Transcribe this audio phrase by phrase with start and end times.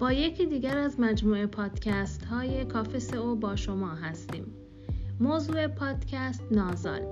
[0.00, 4.44] با یکی دیگر از مجموعه پادکست های کافه او با شما هستیم.
[5.20, 7.02] موضوع پادکست نازال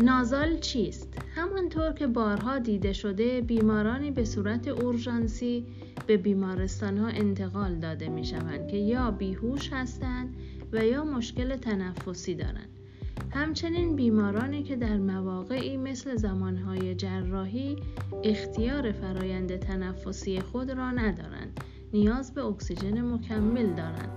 [0.00, 5.66] نازال چیست؟ همانطور که بارها دیده شده بیمارانی به صورت اورژانسی
[6.06, 10.36] به بیمارستان ها انتقال داده می شوند که یا بیهوش هستند
[10.72, 12.68] و یا مشکل تنفسی دارند.
[13.30, 17.76] همچنین بیمارانی که در مواقعی مثل زمانهای جراحی
[18.24, 21.60] اختیار فرایند تنفسی خود را ندارند
[21.92, 24.08] نیاز به اکسیژن مکمل دارند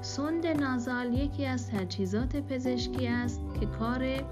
[0.00, 4.24] سوند نازال یکی از تجهیزات پزشکی است که کار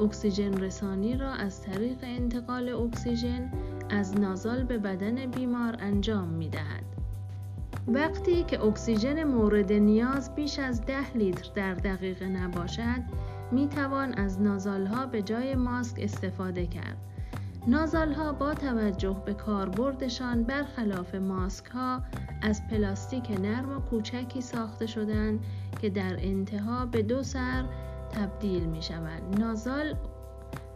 [0.00, 3.52] اکسیژن رسانی را از طریق انتقال اکسیژن
[3.90, 6.84] از نازال به بدن بیمار انجام می دهد.
[7.88, 13.02] وقتی که اکسیژن مورد نیاز بیش از ده لیتر در دقیقه نباشد
[13.52, 16.96] می توان از نازال ها به جای ماسک استفاده کرد.
[17.66, 22.02] نازال ها با توجه به کاربردشان برخلاف ماسک ها
[22.42, 25.40] از پلاستیک نرم و کوچکی ساخته شدند
[25.80, 27.64] که در انتها به دو سر
[28.10, 29.40] تبدیل می شوند.
[29.40, 29.94] نازال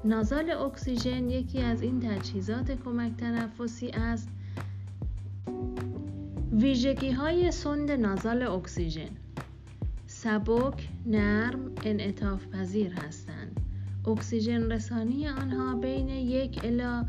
[0.05, 4.29] نازال اکسیژن یکی از این تجهیزات کمک تنفسی است.
[6.53, 9.11] ویژگی های سوند نازال اکسیژن
[10.07, 13.38] سبک، نرم، انعطاف پذیر هستند.
[14.07, 17.05] اکسیژن رسانی آنها بین یک الا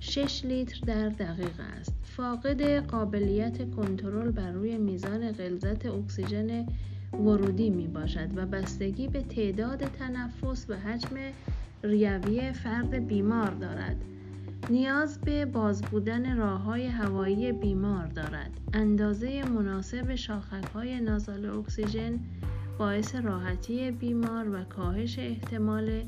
[0.00, 1.92] 6 لیتر در دقیقه است.
[2.02, 6.66] فاقد قابلیت کنترل بر روی میزان غلظت اکسیژن
[7.12, 11.16] ورودی می باشد و بستگی به تعداد تنفس و حجم
[11.82, 13.96] ریوی فرد بیمار دارد.
[14.70, 18.50] نیاز به باز بودن راه های هوایی بیمار دارد.
[18.72, 22.20] اندازه مناسب شاخک های نازال اکسیژن
[22.78, 26.02] باعث راحتی بیمار و کاهش احتمال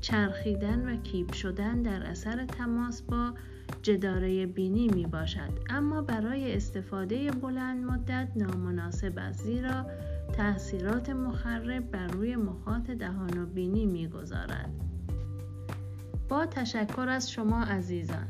[0.00, 3.34] چرخیدن و کیپ شدن در اثر تماس با
[3.82, 9.86] جداره بینی می باشد اما برای استفاده بلند مدت نامناسب است زیرا
[10.32, 14.70] تاثیرات مخرب بر روی مخاط دهان و بینی می گذارد.
[16.28, 18.26] با تشکر از شما عزیزان